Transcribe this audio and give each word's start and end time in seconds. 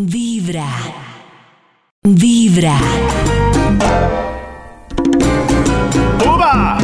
Vibra. 0.00 0.64
Vibra. 2.04 2.76
¡Uva! 6.24 6.78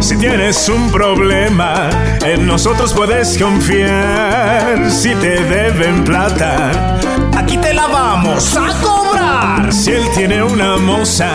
Si 0.00 0.16
tienes 0.16 0.68
un 0.68 0.90
problema, 0.90 1.88
en 2.24 2.44
nosotros 2.44 2.92
puedes 2.92 3.38
confiar. 3.38 4.90
Si 4.90 5.14
te 5.14 5.44
deben 5.44 6.02
plata, 6.02 6.98
aquí 7.36 7.56
te 7.56 7.72
la 7.72 7.86
vamos 7.86 8.56
a 8.56 8.66
cobrar. 8.82 9.72
Si 9.72 9.92
él 9.92 10.04
tiene 10.16 10.42
una 10.42 10.76
moza, 10.76 11.30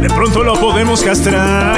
de 0.00 0.08
pronto 0.08 0.42
lo 0.42 0.54
podemos 0.54 1.02
castrar. 1.02 1.76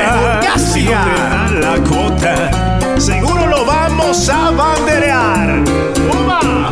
Si 0.57 0.84
no 0.84 0.91
te 0.91 1.61
la 1.61 1.77
cuota, 1.91 3.00
seguro 3.00 3.48
lo 3.48 3.64
vamos 3.64 4.29
a 4.29 4.50
banderear. 4.53 5.64
¡Uva! 6.23 6.71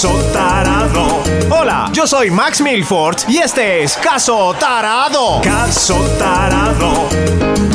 Caso 0.00 0.18
Tarado. 0.32 1.22
Hola, 1.50 1.90
yo 1.92 2.06
soy 2.06 2.30
Max 2.30 2.62
Milford 2.62 3.18
y 3.28 3.36
este 3.36 3.82
es 3.82 3.98
Caso 3.98 4.54
Tarado. 4.58 5.42
Caso 5.42 5.94
Tarado. 6.18 7.06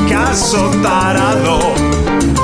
Caso 0.10 0.72
Tarado. 0.82 1.60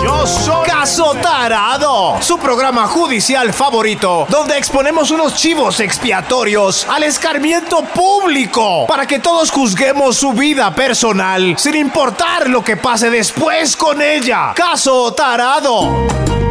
Yo 0.03 0.27
soy 0.27 0.67
Caso 0.67 1.15
Tarado, 1.19 2.21
su 2.21 2.37
programa 2.37 2.85
judicial 2.85 3.51
favorito, 3.53 4.27
donde 4.29 4.55
exponemos 4.55 5.09
unos 5.09 5.33
chivos 5.33 5.79
expiatorios 5.79 6.85
al 6.87 7.01
escarmiento 7.01 7.83
público 7.85 8.85
para 8.85 9.07
que 9.07 9.17
todos 9.17 9.49
juzguemos 9.49 10.15
su 10.15 10.33
vida 10.33 10.75
personal 10.75 11.55
sin 11.57 11.73
importar 11.73 12.47
lo 12.47 12.63
que 12.63 12.77
pase 12.77 13.09
después 13.09 13.75
con 13.75 13.99
ella. 13.99 14.53
Caso 14.53 15.11
Tarado. 15.15 16.50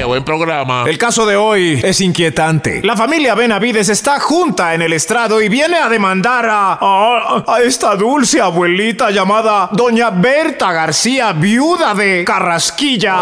Qué 0.00 0.06
buen 0.06 0.24
programa. 0.24 0.84
El 0.86 0.96
caso 0.96 1.26
de 1.26 1.36
hoy 1.36 1.78
es 1.84 2.00
inquietante. 2.00 2.80
La 2.82 2.96
familia 2.96 3.34
Benavides 3.34 3.90
está 3.90 4.18
junta 4.18 4.72
en 4.72 4.80
el 4.80 4.94
estrado 4.94 5.42
y 5.42 5.50
viene 5.50 5.76
a 5.76 5.90
demandar 5.90 6.46
a, 6.48 6.78
a, 6.80 7.44
a 7.46 7.60
esta 7.60 7.94
dulce 7.96 8.40
abuelita 8.40 9.10
llamada 9.10 9.68
Doña 9.72 10.08
Berta 10.08 10.72
García, 10.72 11.34
viuda 11.34 11.92
de 11.92 12.24
Carrasquilla. 12.24 13.14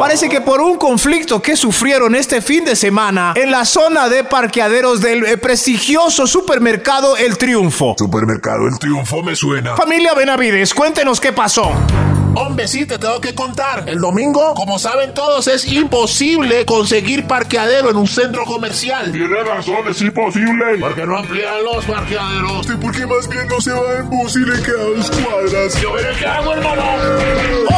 Parece 0.00 0.28
que 0.28 0.40
por 0.40 0.60
un 0.60 0.76
conflicto 0.76 1.40
que 1.40 1.54
sufrieron 1.54 2.16
este 2.16 2.42
fin 2.42 2.64
de 2.64 2.74
semana 2.74 3.34
en 3.36 3.52
la 3.52 3.64
zona 3.64 4.08
de 4.08 4.24
parqueaderos 4.24 5.00
del 5.00 5.24
eh, 5.24 5.36
prestigioso 5.36 6.26
supermercado 6.26 7.16
El 7.16 7.38
Triunfo. 7.38 7.94
Supermercado 7.96 8.66
El 8.66 8.76
Triunfo 8.80 9.22
me 9.22 9.36
suena. 9.36 9.76
Familia 9.76 10.14
Benavides, 10.14 10.74
cuéntenos 10.74 11.20
qué 11.20 11.32
pasó. 11.32 11.70
Hombre, 12.34 12.66
sí, 12.66 12.86
te 12.86 12.98
tengo 12.98 13.20
que 13.20 13.34
contar. 13.34 13.84
El 13.86 14.00
domingo, 14.00 14.54
como 14.54 14.78
saben 14.78 15.12
todos, 15.12 15.46
es 15.48 15.70
imposible 15.70 16.64
conseguir 16.64 17.26
parqueadero 17.26 17.90
en 17.90 17.96
un 17.96 18.08
centro 18.08 18.44
comercial. 18.44 19.12
Tiene 19.12 19.42
razón, 19.42 19.86
es 19.88 20.00
imposible. 20.00 20.78
Porque 20.80 21.06
no 21.06 21.18
amplían 21.18 21.62
los 21.62 21.84
parqueaderos. 21.84 22.66
¿Y 22.70 22.76
por 22.76 22.92
qué 22.92 23.06
más 23.06 23.28
bien 23.28 23.46
no 23.48 23.60
se 23.60 23.72
va 23.72 23.98
en 23.98 24.08
bus 24.08 24.34
y 24.36 24.40
le 24.40 24.62
queda 24.62 24.82
dos 24.96 25.10
cuadras? 25.10 25.80
Yo 25.82 25.92
veré 25.92 26.08
qué 26.18 26.26
hago, 26.26 26.52
hermano. 26.52 26.82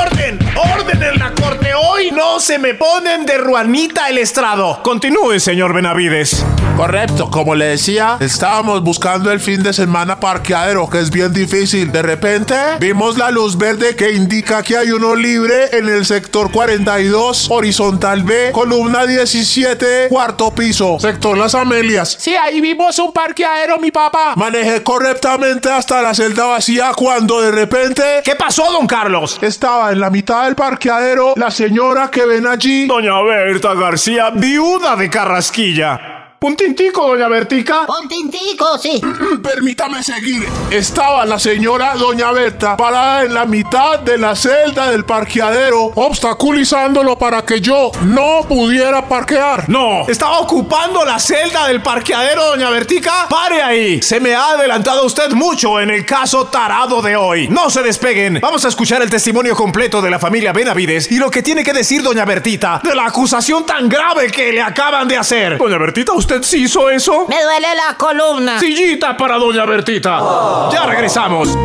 ¡Orden! 0.06 0.38
¡Orden 0.56 1.02
en 1.02 1.18
la 1.18 1.34
corte! 1.34 1.74
Hoy 1.74 2.12
no 2.12 2.38
se 2.38 2.58
me 2.58 2.74
ponen 2.74 3.26
de 3.26 3.38
ruanita 3.38 4.08
el 4.08 4.18
estrado. 4.18 4.80
Continúe, 4.82 5.40
señor 5.40 5.74
Benavides. 5.74 6.44
Correcto, 6.76 7.30
como 7.30 7.54
le 7.54 7.66
decía, 7.66 8.16
estábamos 8.20 8.82
buscando 8.82 9.30
el 9.30 9.38
fin 9.38 9.62
de 9.62 9.72
semana 9.72 10.18
parqueadero, 10.18 10.90
que 10.90 10.98
es 10.98 11.10
bien 11.10 11.32
difícil. 11.32 11.92
De 11.92 12.02
repente, 12.02 12.54
vimos 12.80 13.16
la 13.16 13.30
luz 13.30 13.56
verde 13.56 13.94
que 13.94 14.12
indica 14.12 14.43
que 14.44 14.76
hay 14.76 14.90
uno 14.90 15.14
libre 15.16 15.70
en 15.72 15.88
el 15.88 16.04
sector 16.04 16.50
42, 16.52 17.50
horizontal 17.50 18.22
B, 18.24 18.50
columna 18.52 19.06
17, 19.06 20.08
cuarto 20.10 20.54
piso, 20.54 20.98
sector 21.00 21.38
Las 21.38 21.54
Amelias. 21.54 22.16
Sí, 22.20 22.34
ahí 22.36 22.60
vimos 22.60 22.98
un 22.98 23.12
parqueadero, 23.12 23.78
mi 23.78 23.90
papá. 23.90 24.34
Manejé 24.36 24.82
correctamente 24.82 25.70
hasta 25.70 26.02
la 26.02 26.14
celda 26.14 26.44
vacía 26.46 26.92
cuando 26.94 27.40
de 27.40 27.50
repente 27.52 28.02
¿Qué 28.22 28.34
pasó, 28.36 28.70
don 28.70 28.86
Carlos? 28.86 29.38
estaba 29.40 29.92
en 29.92 30.00
la 30.00 30.10
mitad 30.10 30.44
del 30.44 30.54
parqueadero 30.54 31.32
la 31.36 31.50
señora 31.50 32.10
que 32.10 32.26
ven 32.26 32.46
allí. 32.46 32.86
Doña 32.86 33.20
Berta 33.22 33.72
García, 33.74 34.30
viuda 34.30 34.96
de 34.96 35.08
Carrasquilla. 35.08 36.13
Puntintico, 36.44 37.08
doña 37.08 37.26
Bertica. 37.26 37.86
Pontintico, 37.86 38.76
sí. 38.76 39.00
Permítame 39.42 40.02
seguir. 40.02 40.46
Estaba 40.70 41.24
la 41.24 41.38
señora 41.38 41.94
Doña 41.94 42.32
Berta 42.32 42.76
parada 42.76 43.24
en 43.24 43.32
la 43.32 43.46
mitad 43.46 44.00
de 44.00 44.18
la 44.18 44.36
celda 44.36 44.90
del 44.90 45.06
parqueadero, 45.06 45.92
obstaculizándolo 45.94 47.16
para 47.16 47.46
que 47.46 47.62
yo 47.62 47.92
no 48.02 48.42
pudiera 48.46 49.08
parquear. 49.08 49.70
No, 49.70 50.06
estaba 50.06 50.40
ocupando 50.40 51.02
la 51.02 51.18
celda 51.18 51.66
del 51.66 51.80
parqueadero, 51.80 52.44
doña 52.50 52.68
Bertica. 52.68 53.26
Pare 53.30 53.62
ahí. 53.62 54.02
Se 54.02 54.20
me 54.20 54.34
ha 54.34 54.50
adelantado 54.50 55.06
usted 55.06 55.30
mucho 55.30 55.80
en 55.80 55.88
el 55.88 56.04
caso 56.04 56.48
tarado 56.48 57.00
de 57.00 57.16
hoy. 57.16 57.48
No 57.48 57.70
se 57.70 57.82
despeguen. 57.82 58.40
Vamos 58.42 58.66
a 58.66 58.68
escuchar 58.68 59.00
el 59.00 59.08
testimonio 59.08 59.56
completo 59.56 60.02
de 60.02 60.10
la 60.10 60.18
familia 60.18 60.52
Benavides 60.52 61.10
y 61.10 61.16
lo 61.16 61.30
que 61.30 61.42
tiene 61.42 61.64
que 61.64 61.72
decir 61.72 62.02
doña 62.02 62.26
Bertita 62.26 62.82
de 62.84 62.94
la 62.94 63.06
acusación 63.06 63.64
tan 63.64 63.88
grave 63.88 64.30
que 64.30 64.52
le 64.52 64.60
acaban 64.60 65.08
de 65.08 65.16
hacer. 65.16 65.56
Doña 65.56 65.78
Bertita, 65.78 66.12
¿usted 66.12 66.33
sí 66.42 66.64
hizo 66.64 66.90
eso? 66.90 67.26
Me 67.28 67.42
duele 67.42 67.68
la 67.74 67.96
columna. 67.96 68.58
Sillita 68.58 69.16
para 69.16 69.36
doña 69.36 69.64
Bertita. 69.64 70.68
Ya 70.72 70.86
regresamos. 70.86 71.56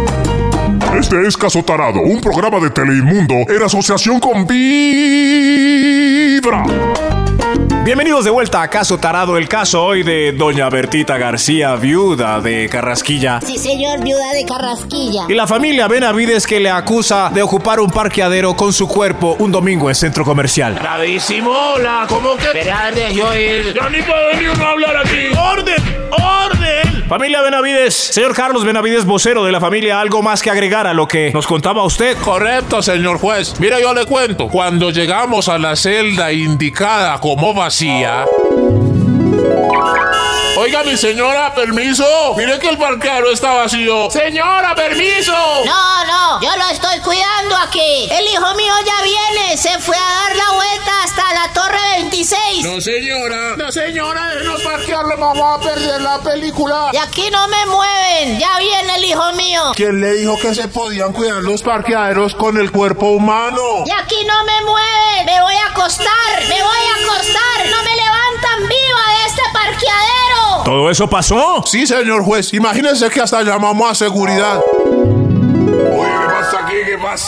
Este 0.97 1.27
es 1.27 1.37
Caso 1.37 1.63
Tarado, 1.63 2.01
un 2.01 2.19
programa 2.19 2.59
de 2.59 2.69
Teleinmundo 2.71 3.35
en 3.47 3.63
asociación 3.63 4.19
con 4.19 4.45
Vibra. 4.47 4.63
Bienvenidos 7.83 8.23
de 8.25 8.29
vuelta 8.29 8.61
a 8.61 8.69
Caso 8.69 8.97
Tarado, 8.99 9.37
el 9.37 9.47
caso 9.47 9.83
hoy 9.83 10.03
de 10.03 10.31
doña 10.33 10.69
Bertita 10.69 11.17
García, 11.17 11.75
viuda 11.75 12.39
de 12.39 12.69
Carrasquilla. 12.69 13.39
Sí, 13.43 13.57
señor, 13.57 14.03
viuda 14.03 14.33
de 14.33 14.45
Carrasquilla. 14.45 15.25
Y 15.27 15.33
la 15.33 15.47
familia 15.47 15.87
Benavides 15.87 16.45
que 16.45 16.59
le 16.59 16.69
acusa 16.69 17.31
de 17.33 17.41
ocupar 17.41 17.79
un 17.79 17.89
parqueadero 17.89 18.55
con 18.55 18.73
su 18.73 18.87
cuerpo 18.87 19.35
un 19.39 19.51
domingo 19.51 19.89
en 19.89 19.95
centro 19.95 20.23
comercial. 20.23 20.75
Bravísimo, 20.75 21.49
hola, 21.49 22.05
¿cómo 22.07 22.35
que? 22.35 22.45
Espérate, 22.45 23.13
yo 23.13 23.35
ir. 23.35 23.73
Ya 23.73 23.89
ni 23.89 24.01
puedo 24.03 24.33
ni 24.39 24.47
uno 24.47 24.65
hablar 24.65 24.97
aquí. 24.97 25.27
¡Orden! 25.35 26.09
¡Orden! 26.11 26.99
Familia 27.09 27.41
Benavides, 27.41 27.95
señor 27.95 28.35
Carlos 28.35 28.63
Benavides, 28.63 29.03
vocero 29.03 29.43
de 29.43 29.51
la 29.51 29.59
familia, 29.59 29.99
¿algo 29.99 30.21
más 30.21 30.43
que 30.43 30.51
agregar 30.51 30.85
a 30.85 30.93
lo 30.93 31.07
que 31.07 31.31
nos 31.33 31.47
contaba 31.47 31.83
usted? 31.83 32.15
Correcto, 32.19 32.83
señor 32.83 33.17
juez. 33.17 33.59
Mira, 33.59 33.79
yo 33.79 33.95
le 33.95 34.05
cuento. 34.05 34.47
Cuando 34.47 34.91
llegamos 34.91 35.49
a 35.49 35.57
la 35.57 35.75
celda 35.75 36.31
indicada 36.31 37.19
como 37.19 37.51
vacía. 37.59 38.25
Oiga, 40.57 40.83
mi 40.83 40.95
señora, 40.95 41.53
permiso. 41.53 42.05
Mire 42.37 42.57
que 42.57 42.69
el 42.69 42.77
parqueadero 42.77 43.31
está 43.31 43.51
vacío. 43.51 44.09
Señora, 44.09 44.73
permiso. 44.75 45.33
No, 45.65 46.05
no, 46.05 46.41
yo 46.41 46.55
lo 46.55 46.65
estoy 46.69 46.99
cuidando 46.99 47.57
aquí. 47.57 48.07
El 48.11 48.25
hijo 48.27 48.55
mío 48.55 48.73
ya 48.85 49.03
viene. 49.03 49.57
Se 49.57 49.77
fue 49.79 49.97
a 49.97 49.99
dar 49.99 50.35
la 50.37 50.51
vuelta 50.51 50.91
hasta 51.03 51.33
la 51.33 51.53
torre 51.53 51.88
26. 52.19 52.65
No, 52.65 52.81
señora. 52.81 53.55
No, 53.55 53.71
señora, 53.71 54.27
déjenos 54.33 54.61
parquearlo. 54.61 55.17
Vamos 55.17 55.59
a 55.59 55.63
perder 55.63 56.01
la 56.01 56.17
película. 56.19 56.89
Y 56.91 56.97
aquí 56.97 57.29
no 57.31 57.47
me 57.47 57.65
mueven. 57.65 58.39
Ya 58.39 58.59
viene 58.59 58.95
el 58.97 59.05
hijo 59.05 59.31
mío. 59.33 59.61
¿Quién 59.75 60.01
le 60.01 60.13
dijo 60.15 60.35
que 60.41 60.53
se 60.53 60.67
podían 60.67 61.13
cuidar 61.13 61.41
los 61.43 61.61
parqueaderos 61.61 62.35
con 62.35 62.57
el 62.57 62.71
cuerpo 62.71 63.11
humano? 63.11 63.61
Y 63.85 63.91
aquí 63.91 64.17
no 64.27 64.43
me 64.43 64.61
mueven. 64.65 65.25
Me 65.25 65.41
voy 65.41 65.55
a 65.55 65.67
acostar. 65.67 66.39
Me 66.49 66.61
voy 66.61 66.83
a 66.91 67.05
acostar. 67.05 67.69
No 67.71 67.83
me 67.83 67.95
levantan 67.95 68.67
viva 68.67 69.03
de 69.15 69.27
este 69.27 69.41
parqueadero. 69.53 70.63
¿Todo 70.65 70.91
eso 70.91 71.09
pasó? 71.09 71.63
Sí, 71.65 71.87
señor 71.87 72.23
juez. 72.23 72.53
Imagínense 72.53 73.09
que 73.09 73.21
hasta 73.21 73.43
llamamos 73.43 73.91
a 73.91 73.95
seguridad. 73.95 74.59
Oye, 74.59 76.28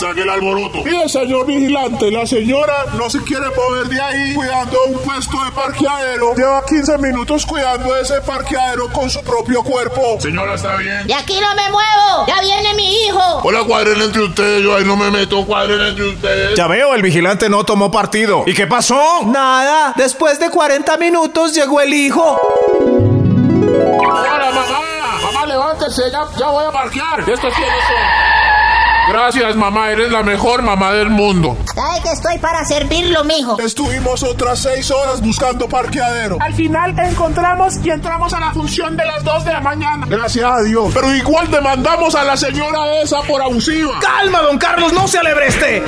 ¿Qué 0.00 0.22
el 0.22 0.30
alboroto? 0.30 0.82
Mire, 0.84 1.08
señor 1.08 1.46
vigilante, 1.46 2.10
la 2.10 2.26
señora 2.26 2.86
no 2.96 3.10
se 3.10 3.22
quiere 3.22 3.46
mover 3.50 3.86
de 3.88 4.00
ahí 4.00 4.34
cuidando 4.34 4.78
un 4.88 4.98
puesto 4.98 5.44
de 5.44 5.52
parqueadero. 5.52 6.34
Lleva 6.34 6.64
15 6.64 6.98
minutos 6.98 7.44
cuidando 7.44 7.94
ese 7.96 8.20
parqueadero 8.22 8.88
con 8.88 9.10
su 9.10 9.22
propio 9.22 9.62
cuerpo. 9.62 10.18
Señora, 10.18 10.54
¿está 10.54 10.76
bien? 10.76 11.04
Y 11.06 11.12
aquí 11.12 11.38
no 11.40 11.54
me 11.54 11.70
muevo. 11.70 12.26
Ya 12.26 12.40
viene 12.40 12.74
mi 12.74 13.04
hijo. 13.04 13.20
Hola, 13.44 13.64
cuadren 13.64 14.00
entre 14.00 14.22
ustedes. 14.22 14.62
Yo 14.62 14.74
ahí 14.76 14.84
no 14.84 14.96
me 14.96 15.10
meto, 15.10 15.44
cuadren 15.44 15.80
entre 15.80 16.04
ustedes. 16.08 16.56
Ya 16.56 16.66
veo, 16.66 16.94
el 16.94 17.02
vigilante 17.02 17.48
no 17.48 17.64
tomó 17.64 17.90
partido. 17.90 18.44
¿Y 18.46 18.54
qué 18.54 18.66
pasó? 18.66 19.22
Nada, 19.26 19.92
después 19.96 20.40
de 20.40 20.50
40 20.50 20.96
minutos 20.96 21.54
llegó 21.54 21.80
el 21.80 21.92
hijo. 21.92 22.40
Hola, 24.00 24.50
mamá. 24.52 25.20
Mamá, 25.22 25.46
levántese. 25.46 26.10
Ya, 26.10 26.24
ya 26.38 26.48
voy 26.48 26.64
a 26.64 26.70
parquear. 26.70 27.24
Quiénes 27.24 27.40
son. 27.40 28.41
Gracias, 29.08 29.56
mamá. 29.56 29.90
Eres 29.90 30.10
la 30.10 30.22
mejor 30.22 30.62
mamá 30.62 30.92
del 30.92 31.10
mundo. 31.10 31.56
Sabe 31.74 32.00
que 32.02 32.10
estoy 32.12 32.38
para 32.38 32.64
servirlo, 32.64 33.24
mijo. 33.24 33.58
Estuvimos 33.58 34.22
otras 34.22 34.60
seis 34.60 34.90
horas 34.90 35.20
buscando 35.20 35.68
parqueadero. 35.68 36.38
Al 36.40 36.54
final 36.54 36.94
encontramos 36.98 37.78
y 37.84 37.90
entramos 37.90 38.32
a 38.32 38.40
la 38.40 38.52
función 38.52 38.96
de 38.96 39.04
las 39.04 39.24
2 39.24 39.44
de 39.44 39.52
la 39.52 39.60
mañana. 39.60 40.06
Gracias 40.08 40.44
a 40.50 40.62
Dios. 40.62 40.92
Pero 40.94 41.14
igual 41.14 41.50
demandamos 41.50 42.14
a 42.14 42.24
la 42.24 42.36
señora 42.36 43.00
esa 43.02 43.22
por 43.22 43.42
abusiva. 43.42 43.98
¡Calma, 44.00 44.40
don 44.42 44.58
Carlos! 44.58 44.92
¡No 44.92 45.08
se 45.08 45.18
alebreste! 45.18 45.82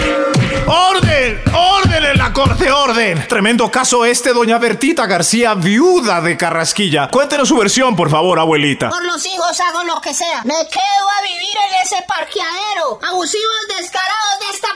¡Orden! 0.66 1.42
¡Orden 1.54 2.04
en 2.04 2.18
la 2.18 2.32
corte! 2.32 2.70
¡Orden! 2.70 3.26
Tremendo 3.28 3.70
caso 3.70 4.04
este, 4.04 4.32
doña 4.32 4.58
Bertita 4.58 5.06
García, 5.06 5.54
viuda 5.54 6.20
de 6.20 6.36
Carrasquilla. 6.36 7.08
Cuéntenos 7.08 7.48
su 7.48 7.56
versión, 7.56 7.94
por 7.94 8.10
favor, 8.10 8.38
abuelita. 8.38 8.88
Por 8.88 9.04
los 9.04 9.24
hijos 9.26 9.60
hago 9.60 9.84
lo 9.84 10.00
que 10.00 10.14
sea. 10.14 10.42
Me 10.44 10.54
quedo 10.68 11.06
a 11.18 11.22
vivir 11.22 11.53
ese 11.84 12.02
parqueadero. 12.08 12.98
Abusivos 13.02 13.68
descarados 13.78 14.38
de 14.40 14.54
esta 14.54 14.68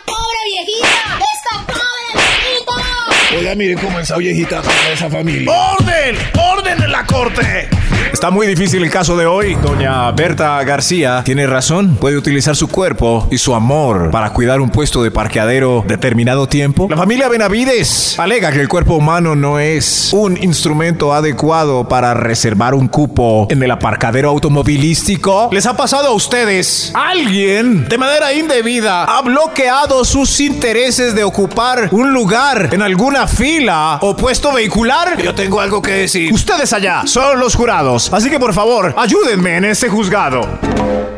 Oiga, 3.36 3.54
miren 3.54 3.76
cómo 3.78 3.98
esa 3.98 4.16
viejita 4.16 4.62
con 4.62 4.72
esa 4.90 5.10
familia. 5.10 5.52
¡Orden! 5.52 6.16
¡Orden 6.34 6.82
en 6.82 6.90
la 6.90 7.04
corte! 7.04 7.68
Está 8.12 8.30
muy 8.30 8.46
difícil 8.46 8.82
el 8.82 8.90
caso 8.90 9.16
de 9.16 9.26
hoy. 9.26 9.54
Doña 9.56 10.10
Berta 10.12 10.62
García 10.64 11.22
tiene 11.24 11.46
razón. 11.46 11.96
Puede 11.96 12.16
utilizar 12.16 12.56
su 12.56 12.66
cuerpo 12.66 13.28
y 13.30 13.38
su 13.38 13.54
amor 13.54 14.10
para 14.10 14.32
cuidar 14.32 14.60
un 14.60 14.70
puesto 14.70 15.02
de 15.02 15.10
parqueadero 15.10 15.84
determinado 15.86 16.48
tiempo. 16.48 16.88
La 16.88 16.96
familia 16.96 17.28
Benavides 17.28 18.18
alega 18.18 18.50
que 18.50 18.60
el 18.60 18.68
cuerpo 18.68 18.94
humano 18.94 19.36
no 19.36 19.58
es 19.60 20.10
un 20.12 20.42
instrumento 20.42 21.12
adecuado 21.12 21.86
para 21.86 22.14
reservar 22.14 22.74
un 22.74 22.88
cupo 22.88 23.46
en 23.50 23.62
el 23.62 23.70
aparcadero 23.70 24.30
automovilístico. 24.30 25.50
¿Les 25.52 25.66
ha 25.66 25.76
pasado 25.76 26.08
a 26.08 26.12
ustedes? 26.12 26.90
Alguien 26.94 27.88
de 27.88 27.98
manera 27.98 28.32
indebida 28.32 29.04
ha 29.04 29.20
bloqueado 29.20 30.04
sus 30.04 30.40
intereses 30.40 31.14
de 31.14 31.24
ocupar 31.24 31.88
un 31.92 32.12
lugar 32.12 32.70
en 32.72 32.82
alguna 32.82 33.27
fila 33.28 33.98
o 34.02 34.16
puesto 34.16 34.52
vehicular. 34.52 35.20
Yo 35.22 35.34
tengo 35.34 35.60
algo 35.60 35.80
que 35.80 35.92
decir. 35.92 36.32
Ustedes 36.32 36.72
allá 36.72 37.02
son 37.06 37.38
los 37.38 37.54
jurados. 37.54 38.12
Así 38.12 38.30
que 38.30 38.38
por 38.38 38.54
favor, 38.54 38.94
ayúdenme 38.96 39.56
en 39.56 39.64
este 39.66 39.88
juzgado. 39.88 41.17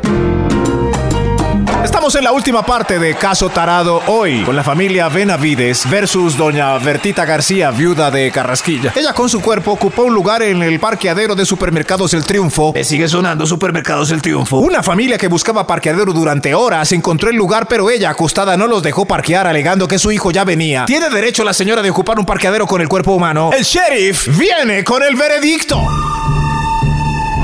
Estamos 1.84 2.14
en 2.14 2.24
la 2.24 2.32
última 2.32 2.64
parte 2.64 2.98
de 2.98 3.14
Caso 3.14 3.48
Tarado 3.48 4.02
hoy, 4.06 4.42
con 4.42 4.54
la 4.54 4.62
familia 4.62 5.08
Benavides 5.08 5.88
versus 5.88 6.36
doña 6.36 6.76
Bertita 6.78 7.24
García, 7.24 7.70
viuda 7.70 8.10
de 8.10 8.30
Carrasquilla. 8.30 8.92
Ella 8.94 9.14
con 9.14 9.30
su 9.30 9.40
cuerpo 9.40 9.72
ocupó 9.72 10.02
un 10.02 10.12
lugar 10.12 10.42
en 10.42 10.62
el 10.62 10.78
parqueadero 10.78 11.34
de 11.34 11.46
Supermercados 11.46 12.12
El 12.12 12.24
Triunfo. 12.24 12.72
Me 12.74 12.84
sigue 12.84 13.08
sonando 13.08 13.46
Supermercados 13.46 14.10
El 14.10 14.20
Triunfo. 14.20 14.58
Una 14.58 14.82
familia 14.82 15.16
que 15.16 15.28
buscaba 15.28 15.66
parqueadero 15.66 16.12
durante 16.12 16.54
horas 16.54 16.92
encontró 16.92 17.30
el 17.30 17.36
lugar, 17.36 17.66
pero 17.66 17.88
ella 17.88 18.10
acostada 18.10 18.58
no 18.58 18.66
los 18.66 18.82
dejó 18.82 19.06
parquear 19.06 19.46
alegando 19.46 19.88
que 19.88 19.98
su 19.98 20.12
hijo 20.12 20.30
ya 20.30 20.44
venía. 20.44 20.84
¿Tiene 20.84 21.08
derecho 21.08 21.44
la 21.44 21.54
señora 21.54 21.80
de 21.80 21.90
ocupar 21.90 22.18
un 22.18 22.26
parqueadero 22.26 22.66
con 22.66 22.82
el 22.82 22.88
cuerpo 22.88 23.12
humano? 23.12 23.50
El 23.56 23.64
sheriff 23.64 24.28
viene 24.38 24.84
con 24.84 25.02
el 25.02 25.16
veredicto. 25.16 25.80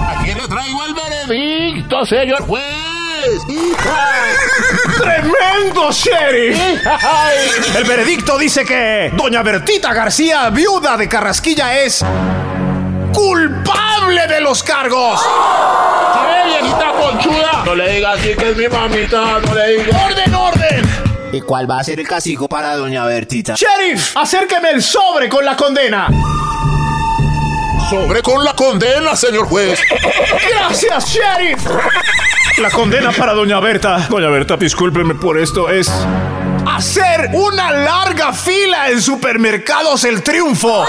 Aquí 0.09 0.35
le 0.35 0.47
traigo 0.47 0.85
el 0.85 0.94
veredicto, 0.94 2.05
señor 2.05 2.43
juez. 2.43 2.86
¡Tremendo 4.99 5.90
sheriff! 5.90 6.58
El 7.76 7.84
veredicto 7.84 8.38
dice 8.38 8.64
que 8.64 9.11
Doña 9.14 9.43
Bertita 9.43 9.93
García, 9.93 10.49
viuda 10.50 10.96
de 10.96 11.08
Carrasquilla, 11.08 11.78
es 11.81 12.05
culpable 13.12 14.26
de 14.28 14.40
los 14.40 14.62
cargos. 14.62 15.20
¡Qué 16.14 16.49
viejita 16.49 16.93
conchuda! 16.93 17.62
No 17.64 17.75
le 17.75 17.94
diga 17.94 18.12
así 18.12 18.34
que 18.34 18.50
es 18.50 18.56
mi 18.56 18.69
mamita, 18.69 19.40
no 19.40 19.55
le 19.55 19.79
diga. 19.79 20.05
¡Orden, 20.05 20.34
orden! 20.34 20.82
¿Y 21.32 21.40
cuál 21.40 21.69
va 21.70 21.81
a 21.81 21.84
ser 21.84 21.99
el 21.99 22.06
castigo 22.06 22.49
para 22.49 22.76
doña 22.76 23.05
Bertita? 23.06 23.55
Sheriff, 23.55 24.17
acérqueme 24.17 24.70
el 24.70 24.82
sobre 24.82 25.29
con 25.29 25.44
la 25.44 25.56
condena. 25.56 26.08
Sobre 27.90 28.22
con 28.22 28.44
la 28.44 28.55
condena, 28.55 29.17
señor 29.17 29.46
juez. 29.46 29.81
Gracias, 30.50 31.08
sheriff. 31.08 31.61
La 32.58 32.70
condena 32.70 33.12
para 33.12 33.35
Doña 33.35 33.61
Berta. 33.61 34.06
Doña 34.08 34.29
Berta, 34.29 34.56
discúlpeme 34.56 35.14
por 35.14 35.38
esto. 35.38 35.69
Es 35.69 35.91
hacer 36.67 37.29
una 37.35 37.70
larga 37.70 38.32
fila 38.32 38.88
en 38.88 39.03
supermercados 39.03 40.05
El 40.05 40.23
Triunfo. 40.23 40.87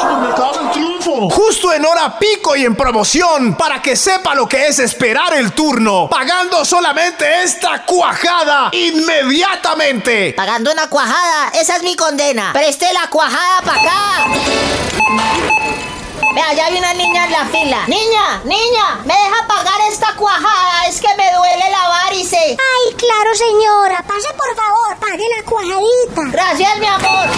Supermercados 0.00 0.58
El 0.58 0.70
Triunfo. 0.70 1.28
Justo 1.30 1.72
en 1.72 1.84
hora 1.84 2.16
pico 2.20 2.54
y 2.54 2.64
en 2.64 2.76
promoción 2.76 3.56
para 3.56 3.82
que 3.82 3.96
sepa 3.96 4.36
lo 4.36 4.48
que 4.48 4.68
es 4.68 4.78
esperar 4.78 5.34
el 5.34 5.52
turno, 5.52 6.08
pagando 6.08 6.64
solamente 6.64 7.42
esta 7.42 7.84
cuajada 7.84 8.70
inmediatamente. 8.72 10.34
Pagando 10.36 10.70
una 10.70 10.88
cuajada, 10.88 11.50
esa 11.54 11.76
es 11.76 11.82
mi 11.82 11.96
condena. 11.96 12.52
Preste 12.52 12.86
la 12.92 13.10
cuajada 13.10 13.60
para 13.62 13.80
acá. 13.80 14.24
Vea, 16.34 16.52
ya 16.54 16.66
hay 16.66 16.76
una 16.76 16.94
niña 16.94 17.26
en 17.26 17.32
la 17.32 17.44
fila. 17.46 17.78
Niña, 17.86 18.40
niña, 18.44 19.00
¿me 19.04 19.14
deja 19.14 19.46
pagar 19.46 19.80
esta 19.90 20.14
cuajada? 20.16 20.86
Es 20.88 21.00
que 21.00 21.08
me 21.16 21.32
duele 21.32 21.70
la 21.70 21.88
varice. 21.88 22.36
Ay, 22.36 22.94
claro, 22.96 23.34
señora. 23.34 24.02
Pase, 24.06 24.28
por 24.36 24.54
favor, 24.56 24.96
pague 24.98 25.24
la 25.36 25.44
cuajadita. 25.44 26.22
Gracias, 26.32 26.78
mi 26.78 26.86
amor. 26.86 27.28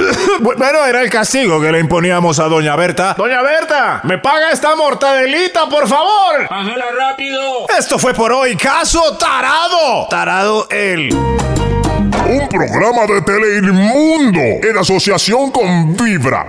Bueno, 0.40 0.84
era 0.84 1.02
el 1.02 1.10
castigo 1.10 1.60
que 1.60 1.70
le 1.70 1.80
imponíamos 1.80 2.38
a 2.38 2.44
Doña 2.44 2.74
Berta. 2.76 3.14
Doña 3.16 3.42
Berta, 3.42 4.00
¿me 4.04 4.18
paga 4.18 4.50
esta 4.50 4.74
mortadelita, 4.74 5.68
por 5.68 5.86
favor? 5.86 6.48
Págala 6.48 6.86
rápido. 6.98 7.66
Esto 7.78 7.98
fue 7.98 8.14
por 8.14 8.32
hoy, 8.32 8.56
caso 8.56 9.16
tarado. 9.18 10.06
Tarado 10.08 10.66
él. 10.70 11.12
Un 11.12 12.48
programa 12.48 13.06
de 13.06 13.22
Teleinmundo 13.22 14.40
en 14.40 14.78
asociación 14.78 15.50
con 15.50 15.96
Vibra. 15.96 16.46